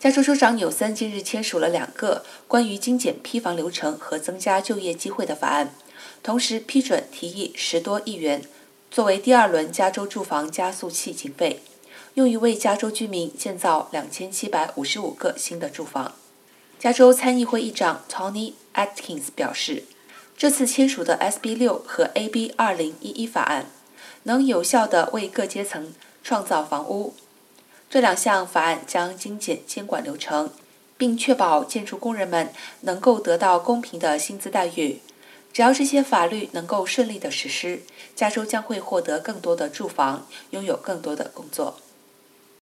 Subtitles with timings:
[0.00, 5.74] 加州州长纽森近日签署了两个关于精简批房流程和增加就业机会的法案，
[6.22, 8.40] 同时批准提议十多亿元
[8.90, 11.60] 作为第二轮加州住房加速器经费，
[12.14, 16.14] 用于为加州居民建造两千七百五十五个新的住房。
[16.78, 19.84] 加州参议会议长 Tony Atkins 表示，
[20.34, 23.66] 这次签署的 SB 六和 AB 二零一一法案
[24.22, 25.92] 能有效地为各阶层
[26.24, 27.12] 创造房屋。
[27.90, 30.52] 这两项法案将精简监管流程，
[30.96, 32.52] 并确保建筑工人们
[32.82, 35.00] 能够得到公平的薪资待遇。
[35.52, 37.82] 只要这些法律能够顺利的实施，
[38.14, 41.80] 加州将会获得更多的住房，拥有更多的工作。